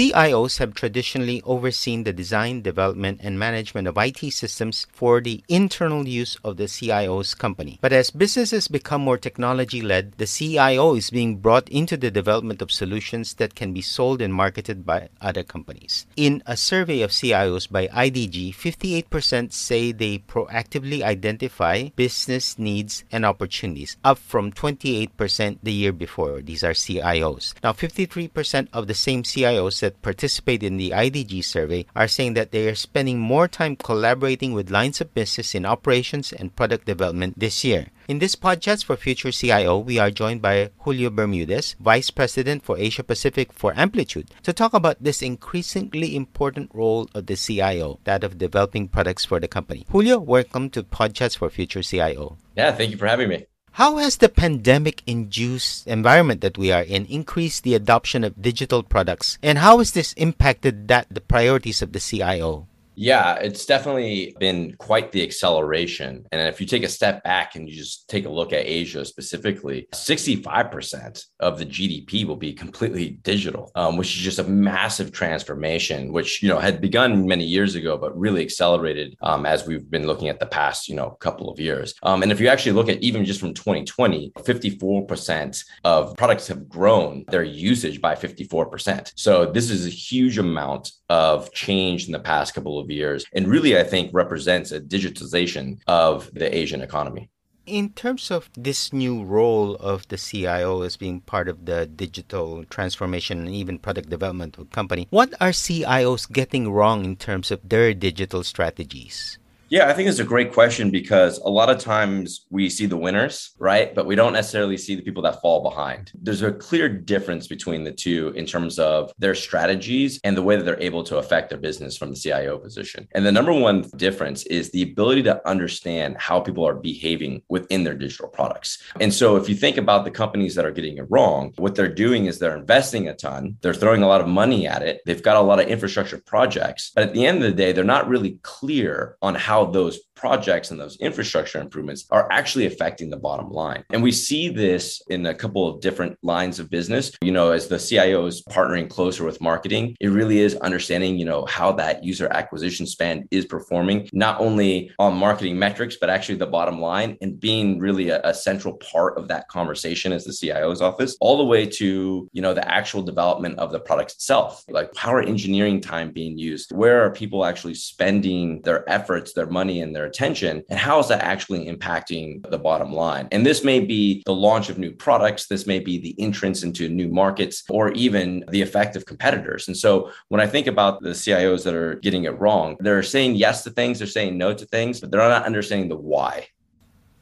CIOs 0.00 0.56
have 0.56 0.72
traditionally 0.72 1.42
overseen 1.44 2.04
the 2.04 2.12
design, 2.14 2.62
development, 2.62 3.20
and 3.22 3.38
management 3.38 3.86
of 3.86 3.98
IT 3.98 4.32
systems 4.32 4.86
for 4.90 5.20
the 5.20 5.44
internal 5.46 6.08
use 6.08 6.38
of 6.42 6.56
the 6.56 6.68
CIO's 6.68 7.34
company. 7.34 7.78
But 7.82 7.92
as 7.92 8.08
businesses 8.08 8.66
become 8.66 9.02
more 9.02 9.18
technology 9.18 9.82
led, 9.82 10.12
the 10.12 10.24
CIO 10.24 10.94
is 10.94 11.10
being 11.10 11.36
brought 11.36 11.68
into 11.68 11.98
the 11.98 12.10
development 12.10 12.62
of 12.62 12.72
solutions 12.72 13.34
that 13.34 13.54
can 13.54 13.74
be 13.74 13.82
sold 13.82 14.22
and 14.22 14.32
marketed 14.32 14.86
by 14.86 15.10
other 15.20 15.42
companies. 15.42 16.06
In 16.16 16.42
a 16.46 16.56
survey 16.56 17.02
of 17.02 17.10
CIOs 17.10 17.70
by 17.70 17.88
IDG, 17.88 18.54
58% 18.54 19.52
say 19.52 19.92
they 19.92 20.16
proactively 20.20 21.02
identify 21.02 21.90
business 21.94 22.58
needs 22.58 23.04
and 23.12 23.26
opportunities, 23.26 23.98
up 24.02 24.16
from 24.16 24.50
28% 24.50 25.58
the 25.62 25.72
year 25.74 25.92
before. 25.92 26.40
These 26.40 26.64
are 26.64 26.72
CIOs. 26.72 27.52
Now, 27.62 27.74
53% 27.74 28.68
of 28.72 28.86
the 28.86 28.94
same 28.94 29.24
CIOs 29.24 29.89
that 29.90 30.02
participate 30.02 30.62
in 30.62 30.76
the 30.76 30.90
IDG 30.90 31.42
survey 31.42 31.84
are 31.96 32.06
saying 32.06 32.34
that 32.34 32.52
they 32.52 32.68
are 32.68 32.76
spending 32.76 33.18
more 33.18 33.48
time 33.48 33.74
collaborating 33.74 34.52
with 34.52 34.70
lines 34.70 35.00
of 35.00 35.12
business 35.14 35.52
in 35.54 35.66
operations 35.66 36.32
and 36.32 36.54
product 36.54 36.86
development 36.86 37.34
this 37.36 37.64
year. 37.64 37.88
In 38.06 38.20
this 38.20 38.36
podcast 38.36 38.84
for 38.84 38.96
Future 38.96 39.32
CIO, 39.32 39.78
we 39.78 39.98
are 39.98 40.10
joined 40.10 40.42
by 40.42 40.70
Julio 40.78 41.10
Bermudez, 41.10 41.74
Vice 41.80 42.10
President 42.10 42.62
for 42.62 42.78
Asia 42.78 43.02
Pacific 43.02 43.52
for 43.52 43.72
Amplitude, 43.76 44.30
to 44.44 44.52
talk 44.52 44.74
about 44.74 45.02
this 45.02 45.22
increasingly 45.22 46.14
important 46.14 46.70
role 46.72 47.08
of 47.14 47.26
the 47.26 47.36
CIO, 47.36 47.98
that 48.04 48.22
of 48.22 48.38
developing 48.38 48.86
products 48.86 49.24
for 49.24 49.40
the 49.40 49.48
company. 49.48 49.86
Julio, 49.90 50.18
welcome 50.18 50.70
to 50.70 50.84
Podchats 50.84 51.36
for 51.36 51.50
Future 51.50 51.82
CIO. 51.82 52.36
Yeah, 52.56 52.70
thank 52.72 52.92
you 52.92 52.96
for 52.96 53.06
having 53.06 53.28
me. 53.28 53.46
How 53.72 53.98
has 53.98 54.16
the 54.16 54.28
pandemic 54.28 55.02
induced 55.06 55.86
environment 55.86 56.40
that 56.40 56.58
we 56.58 56.72
are 56.72 56.82
in 56.82 57.06
increased 57.06 57.62
the 57.62 57.74
adoption 57.74 58.24
of 58.24 58.42
digital 58.42 58.82
products? 58.82 59.38
And 59.42 59.58
how 59.58 59.78
has 59.78 59.92
this 59.92 60.12
impacted 60.14 60.88
that 60.88 61.06
the 61.10 61.20
priorities 61.20 61.80
of 61.80 61.92
the 61.92 62.00
CIO? 62.00 62.66
Yeah, 63.00 63.36
it's 63.36 63.64
definitely 63.64 64.36
been 64.38 64.74
quite 64.76 65.10
the 65.10 65.22
acceleration. 65.22 66.26
And 66.32 66.48
if 66.48 66.60
you 66.60 66.66
take 66.66 66.82
a 66.82 66.88
step 66.88 67.24
back 67.24 67.56
and 67.56 67.66
you 67.66 67.74
just 67.74 68.10
take 68.10 68.26
a 68.26 68.28
look 68.28 68.52
at 68.52 68.66
Asia 68.66 69.06
specifically, 69.06 69.88
65% 69.94 71.24
of 71.40 71.58
the 71.58 71.64
GDP 71.64 72.26
will 72.26 72.36
be 72.36 72.52
completely 72.52 73.12
digital, 73.22 73.72
um, 73.74 73.96
which 73.96 74.14
is 74.14 74.22
just 74.22 74.38
a 74.38 74.44
massive 74.44 75.12
transformation, 75.12 76.12
which, 76.12 76.42
you 76.42 76.50
know, 76.50 76.58
had 76.58 76.82
begun 76.82 77.26
many 77.26 77.46
years 77.46 77.74
ago, 77.74 77.96
but 77.96 78.14
really 78.18 78.42
accelerated 78.42 79.16
um, 79.22 79.46
as 79.46 79.66
we've 79.66 79.90
been 79.90 80.06
looking 80.06 80.28
at 80.28 80.38
the 80.38 80.44
past, 80.44 80.86
you 80.86 80.94
know, 80.94 81.12
couple 81.20 81.48
of 81.48 81.58
years. 81.58 81.94
Um, 82.02 82.22
and 82.22 82.30
if 82.30 82.38
you 82.38 82.48
actually 82.48 82.72
look 82.72 82.90
at 82.90 83.00
even 83.00 83.24
just 83.24 83.40
from 83.40 83.54
2020, 83.54 84.30
54% 84.36 85.64
of 85.84 86.14
products 86.18 86.48
have 86.48 86.68
grown 86.68 87.24
their 87.28 87.44
usage 87.44 88.02
by 88.02 88.14
54%. 88.14 89.12
So 89.16 89.46
this 89.50 89.70
is 89.70 89.86
a 89.86 89.90
huge 89.90 90.36
amount 90.36 90.92
of 91.10 91.52
change 91.52 92.06
in 92.06 92.12
the 92.12 92.20
past 92.20 92.54
couple 92.54 92.78
of 92.78 92.88
years, 92.88 93.26
and 93.34 93.48
really, 93.48 93.76
I 93.76 93.82
think, 93.82 94.14
represents 94.14 94.70
a 94.70 94.80
digitization 94.80 95.80
of 95.88 96.30
the 96.32 96.56
Asian 96.56 96.80
economy. 96.80 97.28
In 97.66 97.90
terms 97.90 98.30
of 98.30 98.48
this 98.56 98.92
new 98.92 99.24
role 99.24 99.74
of 99.76 100.06
the 100.08 100.16
CIO 100.16 100.82
as 100.82 100.96
being 100.96 101.20
part 101.20 101.48
of 101.48 101.66
the 101.66 101.86
digital 101.86 102.64
transformation 102.64 103.40
and 103.40 103.54
even 103.54 103.78
product 103.78 104.08
development 104.08 104.56
of 104.56 104.70
company, 104.70 105.08
what 105.10 105.34
are 105.40 105.50
CIOs 105.50 106.30
getting 106.32 106.70
wrong 106.70 107.04
in 107.04 107.16
terms 107.16 107.50
of 107.50 107.60
their 107.68 107.92
digital 107.92 108.44
strategies? 108.44 109.38
Yeah, 109.70 109.88
I 109.88 109.92
think 109.92 110.08
it's 110.08 110.18
a 110.18 110.24
great 110.24 110.52
question 110.52 110.90
because 110.90 111.38
a 111.38 111.48
lot 111.48 111.70
of 111.70 111.78
times 111.78 112.44
we 112.50 112.68
see 112.68 112.86
the 112.86 112.96
winners, 112.96 113.52
right? 113.56 113.94
But 113.94 114.04
we 114.04 114.16
don't 114.16 114.32
necessarily 114.32 114.76
see 114.76 114.96
the 114.96 115.02
people 115.02 115.22
that 115.22 115.40
fall 115.40 115.62
behind. 115.62 116.10
There's 116.20 116.42
a 116.42 116.50
clear 116.50 116.88
difference 116.88 117.46
between 117.46 117.84
the 117.84 117.92
two 117.92 118.32
in 118.34 118.46
terms 118.46 118.80
of 118.80 119.12
their 119.20 119.36
strategies 119.36 120.18
and 120.24 120.36
the 120.36 120.42
way 120.42 120.56
that 120.56 120.64
they're 120.64 120.82
able 120.82 121.04
to 121.04 121.18
affect 121.18 121.50
their 121.50 121.58
business 121.58 121.96
from 121.96 122.10
the 122.10 122.16
CIO 122.16 122.58
position. 122.58 123.06
And 123.14 123.24
the 123.24 123.30
number 123.30 123.52
one 123.52 123.82
difference 123.94 124.42
is 124.46 124.72
the 124.72 124.82
ability 124.82 125.22
to 125.22 125.48
understand 125.48 126.16
how 126.18 126.40
people 126.40 126.66
are 126.66 126.74
behaving 126.74 127.42
within 127.48 127.84
their 127.84 127.94
digital 127.94 128.26
products. 128.26 128.82
And 128.98 129.14
so 129.14 129.36
if 129.36 129.48
you 129.48 129.54
think 129.54 129.76
about 129.76 130.04
the 130.04 130.10
companies 130.10 130.56
that 130.56 130.66
are 130.66 130.72
getting 130.72 130.98
it 130.98 131.06
wrong, 131.10 131.52
what 131.58 131.76
they're 131.76 131.94
doing 131.94 132.26
is 132.26 132.40
they're 132.40 132.58
investing 132.58 133.06
a 133.06 133.14
ton, 133.14 133.56
they're 133.60 133.72
throwing 133.72 134.02
a 134.02 134.08
lot 134.08 134.20
of 134.20 134.26
money 134.26 134.66
at 134.66 134.82
it, 134.82 135.00
they've 135.06 135.22
got 135.22 135.36
a 135.36 135.40
lot 135.40 135.60
of 135.60 135.68
infrastructure 135.68 136.18
projects, 136.26 136.90
but 136.92 137.04
at 137.04 137.14
the 137.14 137.24
end 137.24 137.36
of 137.36 137.44
the 137.44 137.52
day, 137.52 137.70
they're 137.70 137.84
not 137.84 138.08
really 138.08 138.40
clear 138.42 139.16
on 139.22 139.36
how 139.36 139.59
how 139.60 139.70
those 139.70 140.00
projects 140.20 140.70
and 140.70 140.78
those 140.78 140.98
infrastructure 141.00 141.58
improvements 141.58 142.04
are 142.10 142.30
actually 142.30 142.66
affecting 142.66 143.08
the 143.08 143.16
bottom 143.16 143.50
line. 143.50 143.82
And 143.90 144.02
we 144.02 144.12
see 144.12 144.50
this 144.50 145.02
in 145.08 145.24
a 145.24 145.34
couple 145.34 145.66
of 145.66 145.80
different 145.80 146.18
lines 146.22 146.58
of 146.58 146.68
business. 146.68 147.10
You 147.22 147.32
know, 147.32 147.52
as 147.52 147.68
the 147.68 147.78
CIO 147.78 148.26
is 148.26 148.42
partnering 148.42 148.88
closer 148.88 149.24
with 149.24 149.40
marketing, 149.40 149.96
it 149.98 150.08
really 150.08 150.40
is 150.40 150.56
understanding, 150.56 151.18
you 151.18 151.24
know, 151.24 151.46
how 151.46 151.72
that 151.72 152.04
user 152.04 152.28
acquisition 152.30 152.86
spend 152.86 153.28
is 153.30 153.46
performing, 153.46 154.10
not 154.12 154.38
only 154.40 154.92
on 154.98 155.16
marketing 155.16 155.58
metrics, 155.58 155.96
but 155.98 156.10
actually 156.10 156.36
the 156.36 156.46
bottom 156.46 156.80
line 156.80 157.16
and 157.22 157.40
being 157.40 157.78
really 157.78 158.10
a, 158.10 158.20
a 158.22 158.34
central 158.34 158.74
part 158.74 159.16
of 159.16 159.26
that 159.28 159.48
conversation 159.48 160.12
as 160.12 160.24
the 160.24 160.34
CIO's 160.34 160.82
office, 160.82 161.16
all 161.20 161.38
the 161.38 161.44
way 161.44 161.64
to, 161.64 162.28
you 162.32 162.42
know, 162.42 162.52
the 162.52 162.70
actual 162.70 163.02
development 163.02 163.58
of 163.58 163.72
the 163.72 163.80
product 163.80 164.12
itself. 164.12 164.64
Like 164.68 164.94
how 164.96 165.14
are 165.14 165.22
engineering 165.22 165.80
time 165.80 166.12
being 166.12 166.36
used? 166.36 166.72
Where 166.72 167.02
are 167.02 167.10
people 167.10 167.46
actually 167.46 167.74
spending 167.74 168.60
their 168.62 168.88
efforts, 168.88 169.32
their 169.32 169.46
money, 169.50 169.80
and 169.80 169.94
their 169.94 170.06
attention 170.06 170.62
and 170.68 170.78
how 170.78 170.98
is 170.98 171.08
that 171.08 171.22
actually 171.22 171.66
impacting 171.66 172.48
the 172.50 172.58
bottom 172.58 172.92
line? 172.92 173.28
And 173.32 173.44
this 173.44 173.64
may 173.64 173.80
be 173.80 174.22
the 174.26 174.34
launch 174.34 174.68
of 174.68 174.78
new 174.78 174.92
products 174.92 175.46
this 175.46 175.66
may 175.66 175.78
be 175.78 175.98
the 175.98 176.14
entrance 176.18 176.62
into 176.62 176.88
new 176.88 177.08
markets 177.08 177.64
or 177.68 177.92
even 177.92 178.44
the 178.48 178.62
effect 178.62 178.96
of 178.96 179.06
competitors. 179.06 179.68
And 179.68 179.76
so 179.76 180.10
when 180.28 180.40
i 180.40 180.46
think 180.46 180.66
about 180.66 181.02
the 181.02 181.10
cios 181.10 181.64
that 181.64 181.74
are 181.74 181.96
getting 181.96 182.24
it 182.24 182.38
wrong 182.40 182.76
they're 182.80 183.02
saying 183.02 183.34
yes 183.34 183.62
to 183.64 183.70
things 183.70 183.98
they're 183.98 184.06
saying 184.06 184.36
no 184.36 184.54
to 184.54 184.64
things 184.66 185.00
but 185.00 185.10
they're 185.10 185.20
not 185.20 185.44
understanding 185.44 185.88
the 185.88 185.96
why. 185.96 186.46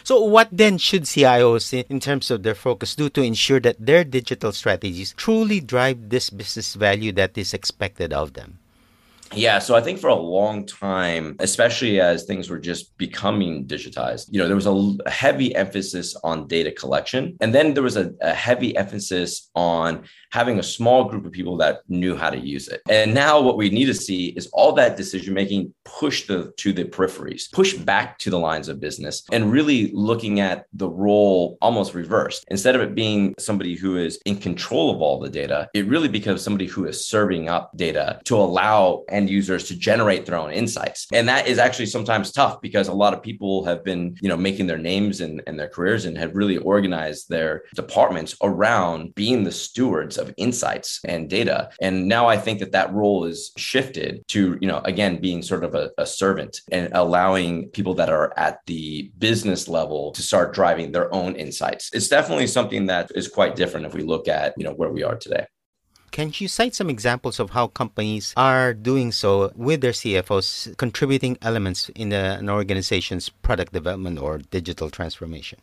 So, 0.04 0.24
what 0.24 0.48
then 0.50 0.78
should 0.78 1.02
CIOs, 1.02 1.84
in 1.84 2.00
terms 2.00 2.30
of 2.30 2.42
their 2.42 2.54
focus, 2.54 2.96
do 2.96 3.10
to 3.10 3.20
ensure 3.20 3.60
that 3.60 3.76
their 3.76 4.04
digital 4.04 4.52
strategies 4.52 5.12
truly 5.12 5.60
drive 5.60 6.08
this 6.08 6.30
business 6.30 6.74
value 6.74 7.12
that 7.12 7.36
is 7.36 7.52
expected 7.52 8.14
of 8.14 8.32
them? 8.32 8.58
Yeah, 9.34 9.58
so 9.58 9.74
I 9.74 9.80
think 9.80 9.98
for 9.98 10.08
a 10.08 10.14
long 10.14 10.66
time, 10.66 11.36
especially 11.38 12.00
as 12.00 12.24
things 12.24 12.48
were 12.48 12.58
just 12.58 12.96
becoming 12.96 13.66
digitized, 13.66 14.28
you 14.30 14.38
know, 14.38 14.46
there 14.46 14.56
was 14.56 14.66
a 14.66 15.10
heavy 15.10 15.54
emphasis 15.54 16.16
on 16.24 16.46
data 16.46 16.72
collection. 16.72 17.36
And 17.40 17.54
then 17.54 17.74
there 17.74 17.82
was 17.82 17.96
a, 17.96 18.12
a, 18.20 18.34
heavy 18.34 18.76
emphasis 18.76 19.50
on 19.54 20.04
having 20.30 20.58
a 20.58 20.62
small 20.62 21.04
group 21.04 21.26
of 21.26 21.32
people 21.32 21.56
that 21.58 21.80
knew 21.88 22.16
how 22.16 22.30
to 22.30 22.38
use 22.38 22.68
it. 22.68 22.80
And 22.88 23.14
now 23.14 23.40
what 23.40 23.56
we 23.56 23.68
need 23.70 23.86
to 23.86 23.94
see 23.94 24.28
is 24.28 24.46
all 24.52 24.72
that 24.74 24.96
decision 24.96 25.34
making 25.34 25.74
push 25.84 26.26
the, 26.26 26.52
to 26.58 26.72
the 26.72 26.84
peripheries, 26.84 27.50
push 27.52 27.74
back 27.74 28.18
to 28.18 28.30
the 28.30 28.38
lines 28.38 28.68
of 28.68 28.80
business, 28.80 29.22
and 29.32 29.50
really 29.50 29.90
looking 29.92 30.40
at 30.40 30.66
the 30.72 30.88
role 30.88 31.58
almost 31.60 31.94
reversed. 31.94 32.44
Instead 32.48 32.74
of 32.74 32.80
it 32.80 32.94
being 32.94 33.34
somebody 33.38 33.74
who 33.74 33.96
is 33.96 34.20
in 34.24 34.36
control 34.36 34.94
of 34.94 35.00
all 35.00 35.18
the 35.18 35.28
data, 35.28 35.68
it 35.74 35.86
really 35.86 36.08
becomes 36.08 36.42
somebody 36.42 36.66
who 36.66 36.86
is 36.86 37.06
serving 37.06 37.48
up 37.48 37.76
data 37.76 38.20
to 38.24 38.36
allow 38.36 39.02
end 39.18 39.28
users 39.28 39.62
to 39.68 39.74
generate 39.90 40.24
their 40.24 40.38
own 40.42 40.52
insights. 40.52 41.06
And 41.12 41.28
that 41.28 41.46
is 41.52 41.58
actually 41.58 41.86
sometimes 41.86 42.32
tough 42.32 42.54
because 42.60 42.88
a 42.88 43.00
lot 43.02 43.14
of 43.14 43.22
people 43.28 43.64
have 43.64 43.80
been, 43.84 44.02
you 44.22 44.28
know, 44.30 44.36
making 44.48 44.66
their 44.68 44.84
names 44.92 45.20
and, 45.20 45.42
and 45.46 45.58
their 45.58 45.68
careers 45.68 46.04
and 46.04 46.16
have 46.16 46.36
really 46.40 46.58
organized 46.58 47.28
their 47.28 47.52
departments 47.74 48.32
around 48.42 49.14
being 49.14 49.44
the 49.44 49.52
stewards 49.52 50.16
of 50.18 50.34
insights 50.36 51.00
and 51.04 51.28
data. 51.28 51.58
And 51.80 52.08
now 52.16 52.24
I 52.34 52.36
think 52.36 52.60
that 52.60 52.72
that 52.72 52.92
role 52.92 53.24
is 53.24 53.52
shifted 53.56 54.10
to, 54.28 54.40
you 54.60 54.68
know, 54.68 54.80
again, 54.92 55.20
being 55.20 55.42
sort 55.42 55.64
of 55.64 55.74
a, 55.74 55.90
a 55.98 56.06
servant 56.06 56.60
and 56.70 56.88
allowing 56.92 57.68
people 57.70 57.94
that 57.94 58.10
are 58.10 58.32
at 58.38 58.60
the 58.66 59.10
business 59.18 59.68
level 59.68 60.12
to 60.12 60.22
start 60.22 60.54
driving 60.54 60.92
their 60.92 61.12
own 61.12 61.34
insights. 61.34 61.90
It's 61.92 62.08
definitely 62.08 62.46
something 62.46 62.86
that 62.86 63.10
is 63.14 63.28
quite 63.28 63.56
different 63.56 63.86
if 63.86 63.94
we 63.94 64.02
look 64.02 64.28
at, 64.28 64.54
you 64.56 64.64
know, 64.64 64.72
where 64.72 64.90
we 64.90 65.02
are 65.02 65.16
today. 65.16 65.46
Can 66.10 66.32
you 66.34 66.48
cite 66.48 66.74
some 66.74 66.90
examples 66.90 67.38
of 67.38 67.50
how 67.50 67.68
companies 67.68 68.32
are 68.36 68.74
doing 68.74 69.12
so 69.12 69.52
with 69.54 69.80
their 69.80 69.92
CFOs, 69.92 70.76
contributing 70.76 71.38
elements 71.42 71.90
in 71.94 72.12
an 72.12 72.48
organization's 72.48 73.28
product 73.28 73.72
development 73.72 74.18
or 74.18 74.38
digital 74.38 74.90
transformation? 74.90 75.58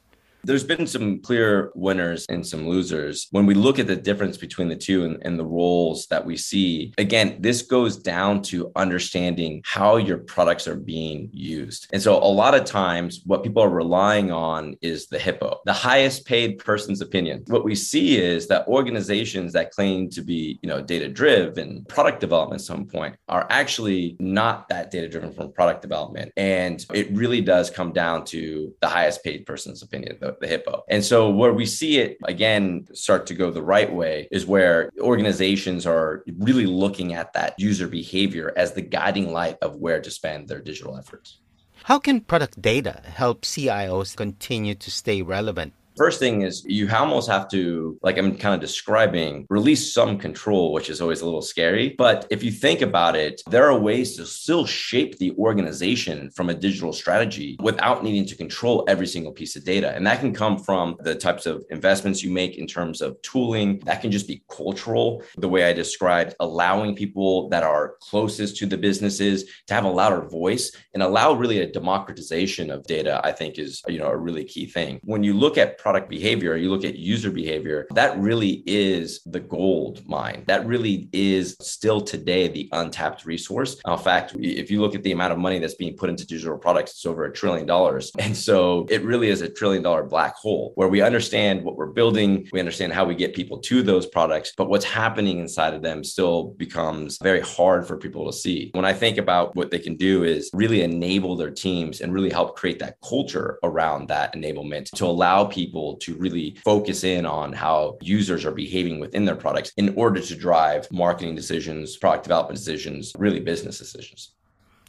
There's 0.46 0.64
been 0.64 0.86
some 0.86 1.20
clear 1.22 1.72
winners 1.74 2.26
and 2.30 2.46
some 2.46 2.68
losers. 2.68 3.28
When 3.32 3.48
we 3.48 3.56
look 3.56 3.80
at 3.80 3.88
the 3.88 3.96
difference 3.96 4.38
between 4.38 4.68
the 4.68 4.76
two 4.76 5.04
and, 5.06 5.18
and, 5.24 5.40
the 5.40 5.46
roles 5.46 6.06
that 6.08 6.24
we 6.24 6.38
see, 6.38 6.94
again, 7.00 7.38
this 7.40 7.64
goes 7.64 7.98
down 7.98 8.42
to 8.44 8.72
understanding 8.76 9.62
how 9.66 9.98
your 9.98 10.20
products 10.20 10.68
are 10.68 10.76
being 10.76 11.30
used. 11.34 11.88
And 11.92 12.02
so 12.02 12.16
a 12.16 12.32
lot 12.42 12.54
of 12.54 12.64
times 12.64 13.22
what 13.26 13.44
people 13.44 13.64
are 13.64 13.70
relying 13.70 14.32
on 14.32 14.78
is 14.82 15.08
the 15.08 15.18
HIPPO, 15.18 15.58
the 15.66 15.74
highest 15.74 16.26
paid 16.26 16.60
person's 16.60 17.02
opinion. 17.02 17.44
What 17.48 17.66
we 17.66 17.76
see 17.76 18.18
is 18.18 18.48
that 18.48 18.68
organizations 18.68 19.52
that 19.54 19.72
claim 19.72 20.10
to 20.12 20.22
be, 20.22 20.60
you 20.62 20.70
know, 20.70 20.82
data 20.82 21.10
driven 21.10 21.86
product 21.86 22.20
development 22.20 22.62
at 22.62 22.66
some 22.66 22.86
point 22.86 23.16
are 23.28 23.48
actually 23.50 24.16
not 24.20 24.70
that 24.70 24.92
data 24.92 25.10
driven 25.10 25.34
from 25.34 25.52
product 25.52 25.82
development. 25.82 26.32
And 26.38 26.86
it 26.94 27.12
really 27.12 27.42
does 27.42 27.70
come 27.70 27.92
down 27.92 28.26
to 28.26 28.74
the 28.82 28.88
highest 28.88 29.24
paid 29.24 29.46
person's 29.46 29.82
opinion, 29.82 30.18
the, 30.40 30.48
hippo. 30.48 30.84
And 30.90 31.04
so 31.04 31.30
where 31.30 31.54
we 31.54 31.66
see 31.66 31.98
it 31.98 32.18
again 32.24 32.88
start 32.94 33.26
to 33.28 33.34
go 33.34 33.52
the 33.52 33.62
right 33.62 33.92
way 33.92 34.28
is 34.32 34.46
where 34.46 34.92
organizations 35.00 35.86
are 35.86 36.24
really 36.38 36.66
looking 36.66 37.14
at 37.14 37.34
that 37.34 37.56
user 37.58 37.88
behavior 37.88 38.54
as 38.56 38.74
the 38.74 38.82
guiding 38.82 39.32
light 39.32 39.58
of 39.62 39.76
where 39.78 40.02
to 40.02 40.12
spend 40.12 40.48
their 40.48 40.62
digital 40.62 40.98
efforts. 40.98 41.40
How 41.84 42.00
can 42.00 42.22
product 42.22 42.62
data 42.62 43.02
help 43.06 43.44
CIOs 43.44 44.16
continue 44.16 44.76
to 44.76 44.90
stay 44.90 45.22
relevant? 45.22 45.74
First 45.98 46.20
thing 46.20 46.42
is 46.42 46.64
you 46.66 46.90
almost 46.90 47.30
have 47.30 47.48
to, 47.50 47.98
like 48.02 48.18
I'm 48.18 48.38
kind 48.38 48.54
of 48.54 48.60
describing, 48.60 49.46
release 49.50 49.94
some 49.94 50.18
control, 50.18 50.74
which 50.74 50.90
is 50.90 51.00
always 51.00 51.22
a 51.22 51.26
little 51.26 51.42
scary. 51.42 51.96
But 51.98 52.28
if 52.30 52.44
you 52.44 52.52
think 52.52 52.82
about 52.82 53.16
it, 53.16 53.42
there 53.50 53.70
are 53.70 53.80
ways 53.80 54.18
to 54.18 54.26
still 54.26 54.66
shape 54.66 55.18
the 55.18 55.32
organization 55.38 56.32
from 56.32 56.50
a 56.50 56.54
digital 56.54 56.92
strategy 56.92 57.56
without 57.62 58.04
needing 58.04 58.26
to 58.26 58.36
control 58.36 58.84
every 58.90 59.08
single 59.08 59.32
piece 59.32 59.56
of 59.56 59.64
data. 59.64 59.96
And 59.96 60.06
that 60.06 60.20
can 60.20 60.34
come 60.34 60.58
from 60.58 60.98
the 61.00 61.16
types 61.16 61.46
of 61.46 61.64
investments 61.70 62.22
you 62.22 62.32
make 62.32 62.58
in 62.58 62.68
terms 62.68 63.02
of 63.02 63.22
tooling. 63.22 63.80
That 63.86 64.02
can 64.02 64.12
just 64.12 64.28
be 64.28 64.44
cultural, 64.50 65.24
the 65.38 65.50
way 65.50 65.64
I 65.64 65.74
described, 65.74 66.36
allowing 66.42 66.96
people 66.96 67.48
that 67.50 67.64
are 67.64 67.96
closest 68.02 68.58
to 68.58 68.66
the 68.66 68.78
businesses 68.78 69.46
to 69.68 69.74
have 69.74 69.86
a 69.86 69.90
louder 69.90 70.28
voice 70.28 70.76
and 70.94 71.02
allow 71.02 71.34
really 71.34 71.60
a 71.60 71.72
democratization 71.72 72.70
of 72.70 72.84
data, 72.84 73.22
I 73.24 73.32
think 73.32 73.58
is, 73.58 73.82
you 73.88 74.00
know, 74.00 74.08
a 74.08 74.18
really 74.18 74.44
key 74.44 74.66
thing. 74.66 75.00
When 75.04 75.24
you 75.24 75.34
look 75.34 75.58
at 75.58 75.78
product 75.86 76.10
behavior, 76.10 76.58
you 76.58 76.72
look 76.72 76.84
at 76.84 76.96
user 76.96 77.30
behavior, 77.30 77.86
that 77.92 78.18
really 78.18 78.64
is 78.66 79.22
the 79.28 79.40
gold 79.40 80.02
mine. 80.08 80.44
That 80.48 80.66
really 80.66 81.08
is 81.14 81.56
still 81.62 82.02
today 82.02 82.48
the 82.48 82.68
untapped 82.72 83.24
resource. 83.24 83.80
In 83.86 83.98
fact, 84.00 84.36
if 84.40 84.72
you 84.72 84.82
look 84.82 84.96
at 84.96 85.04
the 85.04 85.12
amount 85.12 85.34
of 85.34 85.38
money 85.38 85.60
that's 85.60 85.76
being 85.76 85.96
put 85.96 86.10
into 86.10 86.26
digital 86.26 86.58
products, 86.58 86.94
it's 86.94 87.06
over 87.06 87.26
a 87.26 87.32
trillion 87.32 87.68
dollars. 87.68 88.12
And 88.26 88.36
so 88.36 88.88
it 88.90 89.04
really 89.04 89.30
is 89.30 89.42
a 89.42 89.50
trillion 89.50 89.84
dollar 89.84 90.04
black 90.04 90.34
hole 90.36 90.72
where 90.74 90.88
we 90.88 91.02
understand 91.04 91.64
what 91.64 91.76
we're 91.76 91.96
building, 92.02 92.50
we 92.52 92.60
understand 92.60 92.92
how 92.92 93.06
we 93.06 93.14
get 93.14 93.36
people 93.36 93.60
to 93.60 93.84
those 93.84 94.08
products, 94.08 94.54
but 94.58 94.68
what's 94.68 94.86
happening 94.86 95.38
inside 95.38 95.76
of 95.76 95.84
them 95.84 96.04
still 96.04 96.56
becomes 96.66 97.20
very 97.22 97.42
hard 97.42 97.86
for 97.88 97.98
people 97.98 98.26
to 98.26 98.36
see. 98.36 98.72
When 98.74 98.84
I 98.84 98.94
think 98.94 99.20
about 99.20 99.56
what 99.56 99.70
they 99.70 99.78
can 99.78 99.96
do 99.96 100.24
is 100.24 100.50
really 100.54 100.82
enable 100.82 101.36
their 101.36 101.52
teams 101.52 102.02
and 102.02 102.12
really 102.12 102.32
help 102.32 102.56
create 102.56 102.80
that 102.80 102.96
culture 103.08 103.60
around 103.62 104.08
that 104.08 104.34
enablement 104.34 104.90
to 104.96 105.06
allow 105.06 105.46
people 105.46 105.75
people 105.76 105.98
to 105.98 106.16
really 106.16 106.56
focus 106.64 107.04
in 107.04 107.26
on 107.26 107.52
how 107.52 107.98
users 108.02 108.46
are 108.46 108.52
behaving 108.52 108.98
within 109.02 109.26
their 109.26 109.36
products 109.36 109.74
in 109.76 109.94
order 109.98 110.22
to 110.22 110.34
drive 110.34 110.90
marketing 110.90 111.36
decisions, 111.36 111.98
product 111.98 112.24
development 112.24 112.58
decisions, 112.58 113.12
really 113.18 113.42
business 113.42 113.78
decisions. 113.78 114.32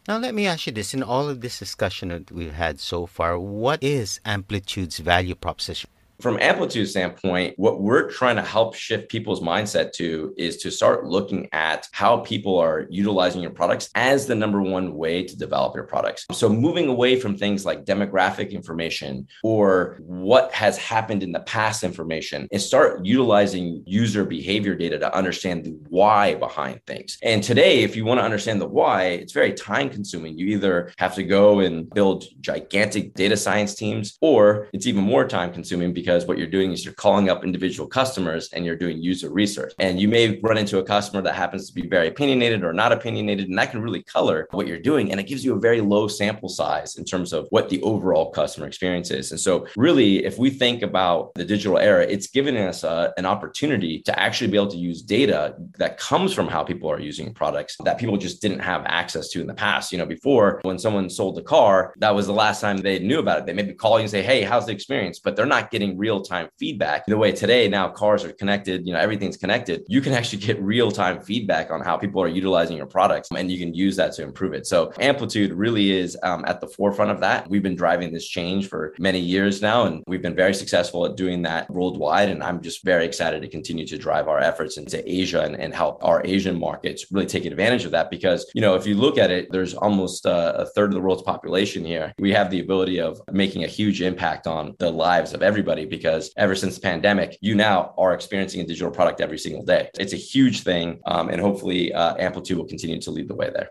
Now, 0.07 0.19
let 0.19 0.33
me 0.33 0.47
ask 0.47 0.69
you 0.69 0.73
this 0.73 0.95
in 0.95 1.03
all 1.03 1.29
of 1.29 1.41
this 1.41 1.59
discussion 1.59 2.11
that 2.11 2.31
we've 2.31 2.53
had 2.53 2.79
so 2.79 3.07
far, 3.07 3.37
what 3.37 3.83
is 3.83 4.21
Amplitude's 4.25 4.99
value 5.01 5.35
proposition? 5.35 5.91
From 6.21 6.39
Amplitude 6.41 6.89
standpoint, 6.89 7.59
what 7.59 7.83
we're 7.83 8.11
trying 8.11 8.37
to 8.37 8.43
help 8.43 8.75
shift 8.75 9.11
people's 9.11 9.41
mindset 9.41 9.93
to 9.93 10.33
is 10.39 10.57
to 10.59 10.71
start 10.71 11.05
looking 11.05 11.47
at 11.53 11.89
how 11.93 12.19
people 12.19 12.59
are 12.59 12.87
utilizing 12.89 13.43
your 13.43 13.51
products 13.51 13.91
as 13.95 14.27
the 14.27 14.35
number 14.35 14.63
one 14.63 14.95
way 14.95 15.25
to 15.25 15.37
develop 15.37 15.75
your 15.75 15.85
products. 15.85 16.25
So 16.33 16.49
moving 16.49 16.89
away 16.89 17.21
from 17.21 17.37
things 17.37 17.67
like 17.67 17.85
demographic 17.85 18.51
information 18.53 19.29
or 19.43 19.99
what 20.01 20.53
has 20.53 20.79
happened 20.79 21.23
in 21.23 21.33
the 21.33 21.41
past 21.41 21.85
information 21.85 22.49
and 22.51 22.63
start 22.63 23.05
utilizing 23.05 23.83
user 23.87 24.25
behavior 24.25 24.75
data 24.75 24.99
to 24.99 25.15
understand 25.15 25.65
the 25.65 25.77
why 25.91 26.35
behind 26.37 26.81
things. 26.87 27.19
And 27.23 27.43
today, 27.43 27.83
if 27.83 27.95
you 27.95 28.07
want 28.07 28.21
to 28.21 28.25
understand 28.25 28.61
the 28.61 28.69
why, 28.69 29.05
it's 29.05 29.35
very 29.35 29.53
time 29.53 29.91
consuming. 29.91 30.39
You 30.39 30.47
either 30.47 30.93
have 30.97 31.15
to 31.17 31.25
go 31.25 31.61
and 31.61 31.91
build 31.91 32.25
gigantic 32.41 33.13
data 33.13 33.37
science 33.37 33.75
teams 33.75 34.17
or 34.23 34.69
it's 34.73 34.87
even 34.87 35.05
more 35.05 35.29
time 35.29 35.53
consuming 35.53 35.93
because 35.93 36.06
because 36.07 36.25
what 36.25 36.39
you're 36.39 36.47
doing 36.47 36.71
is 36.71 36.85
you're 36.85 36.95
calling 36.95 37.29
up 37.29 37.43
individual 37.43 37.89
customers 37.89 38.49
and 38.53 38.65
you're 38.65 38.77
doing 38.77 39.03
user 39.03 39.29
research. 39.29 39.73
And 39.81 40.01
you 40.01 40.07
may 40.07 40.39
run 40.39 40.57
into 40.57 40.79
a 40.79 40.85
customer 40.85 41.21
that 41.23 41.35
happens 41.35 41.67
to 41.67 41.75
be 41.75 41.89
very 41.89 42.07
opinionated 42.07 42.63
or 42.63 42.73
not 42.73 42.93
opinionated, 42.93 43.49
and 43.49 43.59
that 43.59 43.73
can 43.73 43.83
really 43.83 44.05
color 44.05 44.47
what 44.53 44.69
you're 44.69 44.79
doing. 44.79 45.11
And 45.11 45.19
it 45.19 45.25
gives 45.25 45.45
you 45.45 45.57
a 45.57 45.59
very 45.59 45.81
low 45.81 46.07
sample 46.07 46.49
size 46.49 46.95
in 46.95 47.05
terms 47.05 47.33
of 47.33 47.49
what 47.51 47.69
the 47.71 47.83
overall 47.83 48.31
customer 48.31 48.69
experience 48.69 49.11
is. 49.11 49.33
And 49.33 49.41
so, 49.41 49.67
really, 49.77 50.25
if 50.25 50.39
we 50.39 50.49
think 50.49 50.83
about 50.83 51.35
the 51.35 51.45
digital 51.45 51.77
era, 51.77 52.07
it's 52.09 52.29
given 52.29 52.57
us 52.57 52.85
a, 52.85 53.13
an 53.17 53.27
opportunity 53.27 54.01
to 54.03 54.17
actually 54.17 54.49
be 54.53 54.57
able 54.57 54.69
to 54.69 54.77
use 54.77 55.03
data 55.03 55.57
that 55.77 55.99
comes 55.99 56.33
from 56.33 56.47
how 56.47 56.63
people 56.63 56.89
are 56.89 57.01
using 57.01 57.35
products 57.35 57.77
that 57.83 57.99
people 57.99 58.17
just 58.17 58.41
didn't 58.41 58.61
have 58.61 58.85
access 58.87 59.29
to 59.31 59.41
in 59.41 59.49
the 59.49 59.55
past. 59.55 59.91
You 59.91 59.99
know, 59.99 60.07
before 60.07 60.61
when 60.63 60.79
someone 60.79 61.11
sold 61.11 61.37
a 61.37 61.43
car, 61.43 61.95
that 61.97 62.15
was 62.15 62.29
the 62.29 62.33
last 62.33 62.61
time 62.61 62.77
they 62.77 63.01
knew 63.01 63.19
about 63.19 63.41
it. 63.41 63.47
They 63.47 63.53
maybe 63.53 63.75
call 63.75 63.99
you 63.99 64.03
and 64.03 64.11
say, 64.11 64.23
Hey, 64.23 64.43
how's 64.43 64.67
the 64.67 64.73
experience? 64.73 65.19
But 65.19 65.35
they're 65.35 65.47
not 65.47 65.73
getting 65.73 65.96
real 65.97 66.21
time 66.21 66.49
feedback. 66.59 67.07
The 67.07 67.17
way 67.17 67.33
today 67.33 67.69
now 67.69 67.89
cars 67.89 68.25
are 68.25 68.33
connected, 68.33 68.87
you 68.87 68.93
know, 68.93 68.99
everything's 68.99 69.37
connected. 69.37 69.85
You 69.89 70.01
can 70.01 70.13
actually 70.13 70.39
get 70.39 70.61
real 70.61 70.91
time 70.91 71.21
feedback 71.21 71.71
on 71.71 71.81
how 71.81 71.97
people 71.97 72.23
are 72.23 72.29
utilizing 72.29 72.77
your 72.77 72.87
products 72.87 73.29
and 73.35 73.51
you 73.51 73.59
can 73.59 73.75
use 73.75 73.97
that 73.97 74.13
to 74.15 74.23
improve 74.23 74.53
it. 74.55 74.67
So 74.67 74.93
Amplitude 75.01 75.53
really 75.53 75.93
is 75.93 76.17
um, 76.23 76.45
at 76.47 76.61
the 76.61 76.67
forefront 76.67 77.11
of 77.11 77.21
that. 77.21 77.49
We've 77.49 77.63
been 77.63 77.77
driving 77.77 78.13
this 78.13 78.27
change 78.27 78.69
for 78.69 78.95
many 78.99 79.21
years 79.21 79.63
now, 79.63 79.87
and 79.87 80.03
we've 80.07 80.23
been 80.23 80.35
very 80.35 80.55
successful 80.55 81.07
at 81.07 81.17
doing 81.17 81.43
that 81.43 81.71
worldwide. 81.71 82.29
And 82.29 82.43
I'm 82.43 82.61
just 82.61 82.85
very 82.85 83.05
excited 83.05 83.43
to 83.43 83.49
continue 83.49 83.87
to 83.87 83.99
drive 83.99 84.29
our 84.29 84.41
efforts 84.41 84.77
into 84.77 85.03
Asia 85.11 85.43
and, 85.43 85.57
and 85.57 85.75
help 85.75 86.05
our 86.05 86.23
Asian 86.25 86.59
markets 86.59 87.07
really 87.11 87.27
take 87.27 87.45
advantage 87.45 87.85
of 87.85 87.93
that. 87.93 88.11
Because, 88.11 88.51
you 88.55 88.61
know, 88.61 88.75
if 88.75 88.87
you 88.87 88.95
look 88.95 89.19
at 89.19 89.31
it, 89.31 89.51
there's 89.51 89.75
almost 89.75 90.27
uh, 90.27 90.55
a 90.57 90.67
third 90.67 90.91
of 90.91 90.95
the 90.95 91.01
world's 91.01 91.23
population 91.23 91.85
here. 91.85 92.13
We 92.19 92.33
have 92.33 92.51
the 92.51 92.61
ability 92.61 93.01
of 93.01 93.21
making 93.33 93.65
a 93.65 93.69
huge 93.69 94.03
impact 94.03 94.47
on 94.47 94.75
the 94.79 94.91
lives 94.91 95.33
of 95.33 95.43
everybody 95.43 95.86
because 95.87 96.33
ever 96.37 96.55
since 96.55 96.77
the 96.77 96.81
pandemic, 96.81 97.39
you 97.41 97.55
now 97.55 97.95
are 97.97 98.13
experiencing 98.13 98.61
a 98.61 98.67
digital 98.67 98.91
product 98.91 99.21
every 99.21 99.39
single 99.39 99.65
day. 99.65 99.91
It's 99.99 100.13
a 100.13 100.17
huge 100.17 100.63
thing. 100.63 101.01
Um, 101.07 101.29
and 101.29 101.41
hopefully, 101.41 101.93
uh, 101.93 102.17
Amplitude 102.19 102.59
will 102.59 102.67
continue 102.67 103.01
to 103.01 103.11
lead 103.11 103.29
the 103.29 103.35
way 103.35 103.51
there. 103.51 103.71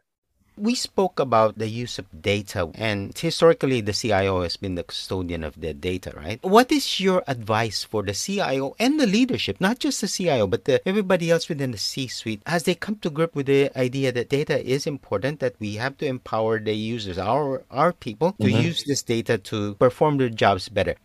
We 0.58 0.74
spoke 0.74 1.20
about 1.20 1.58
the 1.58 1.68
use 1.68 2.00
of 2.00 2.08
data, 2.22 2.72
and 2.76 3.12
historically, 3.18 3.82
the 3.82 3.92
CIO 3.92 4.42
has 4.42 4.56
been 4.56 4.76
the 4.76 4.84
custodian 4.84 5.44
of 5.44 5.60
the 5.60 5.74
data, 5.74 6.14
right? 6.16 6.42
What 6.44 6.72
is 6.72 6.98
your 6.98 7.26
advice 7.28 7.84
for 7.84 8.04
the 8.04 8.14
CIO 8.14 8.74
and 8.80 8.98
the 8.98 9.06
leadership, 9.06 9.60
not 9.60 9.80
just 9.80 10.00
the 10.00 10.08
CIO, 10.08 10.48
but 10.48 10.64
the, 10.64 10.80
everybody 10.88 11.30
else 11.30 11.50
within 11.50 11.72
the 11.72 11.78
C 11.78 12.08
suite, 12.08 12.42
as 12.46 12.64
they 12.64 12.74
come 12.74 12.96
to 13.04 13.10
grip 13.10 13.36
with 13.36 13.48
the 13.48 13.70
idea 13.78 14.14
that 14.14 14.30
data 14.30 14.66
is 14.66 14.88
important, 14.88 15.42
that 15.42 15.56
we 15.60 15.76
have 15.76 15.98
to 15.98 16.06
empower 16.06 16.58
the 16.58 16.74
users, 16.74 17.18
our, 17.18 17.64
our 17.70 17.92
people, 17.92 18.32
to 18.40 18.48
mm-hmm. 18.48 18.62
use 18.62 18.86
this 18.86 19.04
data 19.04 19.38
to 19.38 19.76
perform 19.76 20.20
their 20.20 20.30
jobs 20.30 20.70
better? 20.70 20.96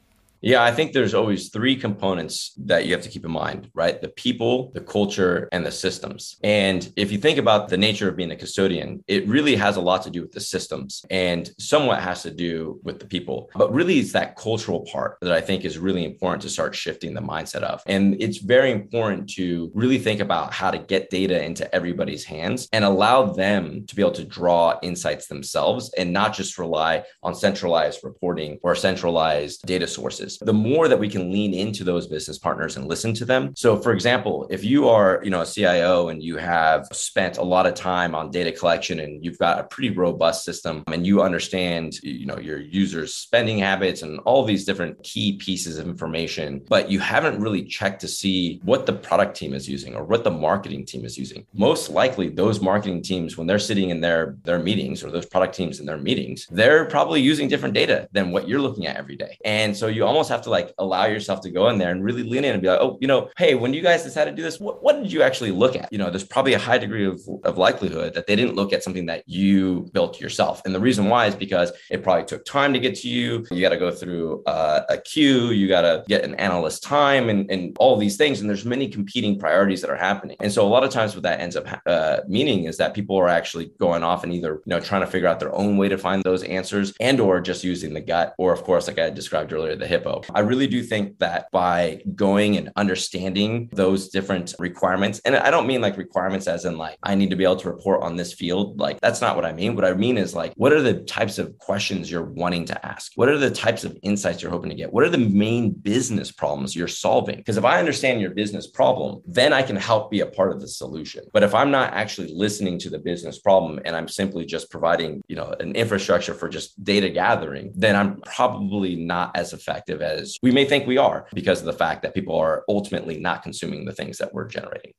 Yeah, 0.42 0.62
I 0.62 0.72
think 0.72 0.92
there's 0.92 1.12
always 1.12 1.50
three 1.50 1.76
components 1.76 2.52
that 2.64 2.86
you 2.86 2.92
have 2.92 3.02
to 3.02 3.10
keep 3.10 3.26
in 3.26 3.30
mind, 3.30 3.70
right? 3.74 4.00
The 4.00 4.08
people, 4.08 4.70
the 4.72 4.80
culture, 4.80 5.48
and 5.52 5.66
the 5.66 5.70
systems. 5.70 6.36
And 6.42 6.90
if 6.96 7.12
you 7.12 7.18
think 7.18 7.38
about 7.38 7.68
the 7.68 7.76
nature 7.76 8.08
of 8.08 8.16
being 8.16 8.30
a 8.30 8.36
custodian, 8.36 9.04
it 9.06 9.28
really 9.28 9.54
has 9.56 9.76
a 9.76 9.82
lot 9.82 10.02
to 10.04 10.10
do 10.10 10.22
with 10.22 10.32
the 10.32 10.40
systems 10.40 11.04
and 11.10 11.50
somewhat 11.58 12.02
has 12.02 12.22
to 12.22 12.30
do 12.30 12.80
with 12.82 13.00
the 13.00 13.06
people. 13.06 13.50
But 13.54 13.72
really, 13.72 13.98
it's 13.98 14.12
that 14.12 14.36
cultural 14.36 14.80
part 14.90 15.18
that 15.20 15.32
I 15.32 15.42
think 15.42 15.66
is 15.66 15.78
really 15.78 16.06
important 16.06 16.40
to 16.42 16.48
start 16.48 16.74
shifting 16.74 17.12
the 17.12 17.20
mindset 17.20 17.62
of. 17.62 17.82
And 17.86 18.16
it's 18.20 18.38
very 18.38 18.70
important 18.70 19.28
to 19.34 19.70
really 19.74 19.98
think 19.98 20.20
about 20.20 20.54
how 20.54 20.70
to 20.70 20.78
get 20.78 21.10
data 21.10 21.44
into 21.44 21.72
everybody's 21.74 22.24
hands 22.24 22.66
and 22.72 22.84
allow 22.84 23.24
them 23.24 23.84
to 23.86 23.94
be 23.94 24.00
able 24.00 24.12
to 24.12 24.24
draw 24.24 24.78
insights 24.82 25.26
themselves 25.26 25.92
and 25.98 26.14
not 26.14 26.32
just 26.32 26.58
rely 26.58 27.04
on 27.22 27.34
centralized 27.34 28.00
reporting 28.02 28.58
or 28.62 28.74
centralized 28.74 29.66
data 29.66 29.86
sources 29.86 30.29
the 30.38 30.52
more 30.52 30.88
that 30.88 30.98
we 30.98 31.08
can 31.08 31.32
lean 31.32 31.54
into 31.54 31.84
those 31.84 32.06
business 32.06 32.38
partners 32.38 32.76
and 32.76 32.86
listen 32.86 33.14
to 33.14 33.24
them. 33.24 33.54
So 33.56 33.76
for 33.76 33.92
example, 33.92 34.46
if 34.50 34.64
you 34.64 34.88
are, 34.88 35.20
you 35.22 35.30
know, 35.30 35.42
a 35.42 35.46
CIO 35.46 36.08
and 36.08 36.22
you 36.22 36.36
have 36.36 36.86
spent 36.92 37.38
a 37.38 37.42
lot 37.42 37.66
of 37.66 37.74
time 37.74 38.14
on 38.14 38.30
data 38.30 38.52
collection 38.52 39.00
and 39.00 39.24
you've 39.24 39.38
got 39.38 39.58
a 39.58 39.64
pretty 39.64 39.90
robust 39.90 40.44
system 40.44 40.84
and 40.88 41.06
you 41.06 41.22
understand, 41.22 42.02
you 42.02 42.26
know, 42.26 42.38
your 42.38 42.58
users' 42.58 43.14
spending 43.14 43.58
habits 43.58 44.02
and 44.02 44.20
all 44.20 44.44
these 44.44 44.64
different 44.64 45.02
key 45.02 45.36
pieces 45.36 45.78
of 45.78 45.86
information, 45.86 46.62
but 46.68 46.90
you 46.90 47.00
haven't 47.00 47.40
really 47.40 47.64
checked 47.64 48.00
to 48.00 48.08
see 48.08 48.60
what 48.64 48.86
the 48.86 48.92
product 48.92 49.36
team 49.36 49.54
is 49.54 49.68
using 49.68 49.94
or 49.94 50.04
what 50.04 50.24
the 50.24 50.30
marketing 50.30 50.84
team 50.84 51.04
is 51.04 51.16
using. 51.16 51.46
Most 51.54 51.90
likely 51.90 52.28
those 52.28 52.60
marketing 52.60 53.02
teams 53.02 53.36
when 53.36 53.46
they're 53.46 53.58
sitting 53.58 53.90
in 53.90 54.00
their 54.00 54.36
their 54.44 54.58
meetings 54.58 55.02
or 55.02 55.10
those 55.10 55.26
product 55.26 55.54
teams 55.54 55.80
in 55.80 55.86
their 55.86 55.96
meetings, 55.96 56.46
they're 56.50 56.84
probably 56.86 57.20
using 57.20 57.48
different 57.48 57.74
data 57.74 58.08
than 58.12 58.30
what 58.32 58.48
you're 58.48 58.60
looking 58.60 58.86
at 58.86 58.96
every 58.96 59.16
day. 59.16 59.38
And 59.44 59.76
so 59.76 59.86
you 59.86 60.04
almost 60.04 60.19
almost 60.20 60.30
have 60.30 60.42
to 60.42 60.50
like 60.50 60.74
allow 60.76 61.06
yourself 61.06 61.40
to 61.40 61.50
go 61.50 61.70
in 61.70 61.78
there 61.78 61.90
and 61.90 62.04
really 62.04 62.22
lean 62.22 62.44
in 62.44 62.52
and 62.52 62.60
be 62.60 62.68
like, 62.68 62.78
oh, 62.78 62.98
you 63.00 63.08
know, 63.08 63.30
hey, 63.38 63.54
when 63.54 63.72
you 63.72 63.80
guys 63.80 64.02
decided 64.02 64.32
to 64.32 64.36
do 64.36 64.42
this, 64.42 64.60
what, 64.60 64.82
what 64.82 65.02
did 65.02 65.10
you 65.10 65.22
actually 65.22 65.50
look 65.50 65.74
at? 65.74 65.90
You 65.90 65.96
know, 65.96 66.10
there's 66.10 66.24
probably 66.24 66.52
a 66.52 66.58
high 66.58 66.76
degree 66.76 67.06
of, 67.06 67.18
of 67.44 67.56
likelihood 67.56 68.12
that 68.12 68.26
they 68.26 68.36
didn't 68.36 68.54
look 68.54 68.74
at 68.74 68.82
something 68.82 69.06
that 69.06 69.26
you 69.26 69.88
built 69.94 70.20
yourself. 70.20 70.60
And 70.66 70.74
the 70.74 70.80
reason 70.80 71.06
why 71.06 71.24
is 71.24 71.34
because 71.34 71.72
it 71.90 72.02
probably 72.02 72.26
took 72.26 72.44
time 72.44 72.74
to 72.74 72.78
get 72.78 72.96
to 72.96 73.08
you. 73.08 73.46
You 73.50 73.62
got 73.62 73.70
to 73.70 73.78
go 73.78 73.90
through 73.90 74.42
uh, 74.44 74.82
a 74.90 74.98
queue, 74.98 75.52
you 75.52 75.68
got 75.68 75.82
to 75.82 76.04
get 76.06 76.22
an 76.22 76.34
analyst 76.34 76.82
time 76.82 77.30
and, 77.30 77.50
and 77.50 77.74
all 77.80 77.96
these 77.96 78.18
things. 78.18 78.42
And 78.42 78.48
there's 78.50 78.66
many 78.66 78.88
competing 78.88 79.38
priorities 79.38 79.80
that 79.80 79.88
are 79.88 79.96
happening. 79.96 80.36
And 80.40 80.52
so 80.52 80.66
a 80.66 80.68
lot 80.68 80.84
of 80.84 80.90
times 80.90 81.14
what 81.14 81.22
that 81.22 81.40
ends 81.40 81.56
up 81.56 81.66
uh, 81.86 82.18
meaning 82.28 82.64
is 82.64 82.76
that 82.76 82.92
people 82.92 83.16
are 83.16 83.28
actually 83.28 83.72
going 83.78 84.02
off 84.02 84.22
and 84.22 84.34
either, 84.34 84.60
you 84.66 84.70
know, 84.70 84.80
trying 84.80 85.00
to 85.00 85.06
figure 85.06 85.28
out 85.28 85.40
their 85.40 85.54
own 85.54 85.78
way 85.78 85.88
to 85.88 85.96
find 85.96 86.22
those 86.22 86.42
answers 86.42 86.92
and 87.00 87.20
or 87.20 87.40
just 87.40 87.64
using 87.64 87.94
the 87.94 88.02
gut 88.02 88.34
or 88.36 88.52
of 88.52 88.64
course, 88.64 88.86
like 88.86 88.98
I 88.98 89.08
described 89.08 89.52
earlier, 89.52 89.76
the 89.76 89.86
hippo 89.86 90.09
I 90.34 90.40
really 90.40 90.66
do 90.66 90.82
think 90.82 91.18
that 91.18 91.50
by 91.52 92.02
going 92.14 92.56
and 92.56 92.70
understanding 92.76 93.68
those 93.72 94.08
different 94.08 94.54
requirements, 94.58 95.20
and 95.24 95.36
I 95.36 95.50
don't 95.50 95.66
mean 95.66 95.80
like 95.80 95.96
requirements 95.96 96.46
as 96.46 96.64
in 96.64 96.78
like, 96.78 96.98
I 97.02 97.14
need 97.14 97.30
to 97.30 97.36
be 97.36 97.44
able 97.44 97.56
to 97.56 97.70
report 97.70 98.02
on 98.02 98.16
this 98.16 98.32
field. 98.32 98.78
Like, 98.78 99.00
that's 99.00 99.20
not 99.20 99.36
what 99.36 99.44
I 99.44 99.52
mean. 99.52 99.74
What 99.74 99.84
I 99.84 99.94
mean 99.94 100.18
is 100.18 100.34
like, 100.34 100.52
what 100.56 100.72
are 100.72 100.82
the 100.82 101.00
types 101.02 101.38
of 101.38 101.56
questions 101.58 102.10
you're 102.10 102.24
wanting 102.24 102.64
to 102.66 102.86
ask? 102.86 103.12
What 103.16 103.28
are 103.28 103.38
the 103.38 103.50
types 103.50 103.84
of 103.84 103.96
insights 104.02 104.42
you're 104.42 104.50
hoping 104.50 104.70
to 104.70 104.76
get? 104.76 104.92
What 104.92 105.04
are 105.04 105.08
the 105.08 105.18
main 105.18 105.70
business 105.70 106.32
problems 106.32 106.74
you're 106.74 106.88
solving? 106.88 107.36
Because 107.36 107.56
if 107.56 107.64
I 107.64 107.78
understand 107.78 108.20
your 108.20 108.30
business 108.30 108.66
problem, 108.66 109.20
then 109.26 109.52
I 109.52 109.62
can 109.62 109.76
help 109.76 110.10
be 110.10 110.20
a 110.20 110.26
part 110.26 110.52
of 110.52 110.60
the 110.60 110.68
solution. 110.68 111.24
But 111.32 111.42
if 111.42 111.54
I'm 111.54 111.70
not 111.70 111.92
actually 111.92 112.32
listening 112.34 112.78
to 112.80 112.90
the 112.90 112.98
business 112.98 113.38
problem 113.38 113.80
and 113.84 113.96
I'm 113.96 114.08
simply 114.08 114.44
just 114.44 114.70
providing, 114.70 115.22
you 115.28 115.36
know, 115.36 115.54
an 115.60 115.74
infrastructure 115.74 116.34
for 116.34 116.48
just 116.48 116.82
data 116.82 117.08
gathering, 117.08 117.72
then 117.74 117.96
I'm 117.96 118.20
probably 118.22 118.96
not 118.96 119.36
as 119.36 119.52
effective 120.00 120.20
as 120.20 120.38
we 120.42 120.50
may 120.50 120.64
think 120.64 120.86
we 120.86 120.98
are 120.98 121.26
because 121.34 121.60
of 121.60 121.66
the 121.66 121.72
fact 121.72 122.02
that 122.02 122.14
people 122.14 122.36
are 122.36 122.64
ultimately 122.68 123.18
not 123.18 123.42
consuming 123.42 123.84
the 123.84 123.92
things 123.92 124.18
that 124.18 124.32
we're 124.32 124.46
generating. 124.46 124.92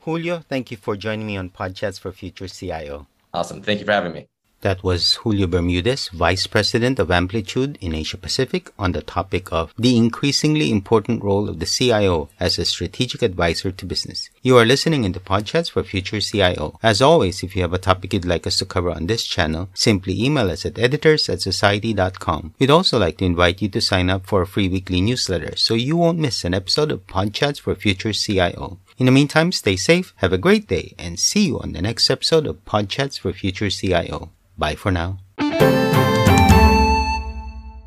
Julio, 0.00 0.40
thank 0.48 0.70
you 0.70 0.76
for 0.76 0.96
joining 0.96 1.26
me 1.26 1.36
on 1.36 1.50
Podchats 1.50 1.98
for 1.98 2.12
Future 2.12 2.48
CIO. 2.48 3.06
Awesome. 3.34 3.60
Thank 3.60 3.80
you 3.80 3.86
for 3.86 3.92
having 3.92 4.12
me. 4.12 4.26
That 4.66 4.82
was 4.82 5.14
Julio 5.22 5.46
Bermudez, 5.46 6.08
Vice 6.08 6.48
President 6.48 6.98
of 6.98 7.12
Amplitude 7.12 7.78
in 7.80 7.94
Asia 7.94 8.16
Pacific, 8.16 8.72
on 8.76 8.90
the 8.90 9.00
topic 9.00 9.52
of 9.52 9.72
the 9.78 9.96
increasingly 9.96 10.72
important 10.72 11.22
role 11.22 11.48
of 11.48 11.60
the 11.60 11.66
CIO 11.66 12.30
as 12.40 12.58
a 12.58 12.64
strategic 12.64 13.22
advisor 13.22 13.70
to 13.70 13.86
business. 13.86 14.28
You 14.42 14.58
are 14.58 14.64
listening 14.64 15.04
into 15.04 15.20
Podchats 15.20 15.70
for 15.70 15.84
Future 15.84 16.20
CIO. 16.20 16.80
As 16.82 17.00
always, 17.00 17.44
if 17.44 17.54
you 17.54 17.62
have 17.62 17.74
a 17.74 17.78
topic 17.78 18.12
you'd 18.12 18.24
like 18.24 18.44
us 18.44 18.58
to 18.58 18.64
cover 18.64 18.90
on 18.90 19.06
this 19.06 19.24
channel, 19.24 19.68
simply 19.72 20.20
email 20.20 20.50
us 20.50 20.66
at 20.66 20.80
editors 20.80 21.28
at 21.28 21.42
society.com. 21.42 22.54
We'd 22.58 22.68
also 22.68 22.98
like 22.98 23.18
to 23.18 23.24
invite 23.24 23.62
you 23.62 23.68
to 23.68 23.80
sign 23.80 24.10
up 24.10 24.26
for 24.26 24.42
a 24.42 24.48
free 24.48 24.68
weekly 24.68 25.00
newsletter 25.00 25.54
so 25.54 25.74
you 25.74 25.96
won't 25.96 26.18
miss 26.18 26.44
an 26.44 26.54
episode 26.54 26.90
of 26.90 27.06
Podchats 27.06 27.60
for 27.60 27.76
Future 27.76 28.12
CIO. 28.12 28.80
In 28.98 29.06
the 29.06 29.12
meantime, 29.12 29.52
stay 29.52 29.76
safe, 29.76 30.12
have 30.16 30.32
a 30.32 30.38
great 30.38 30.66
day, 30.66 30.96
and 30.98 31.20
see 31.20 31.46
you 31.46 31.60
on 31.60 31.70
the 31.70 31.82
next 31.82 32.10
episode 32.10 32.48
of 32.48 32.64
Podchats 32.64 33.20
for 33.20 33.32
Future 33.32 33.70
CIO. 33.70 34.32
Bye 34.58 34.74
for 34.74 34.90
now. 34.90 35.18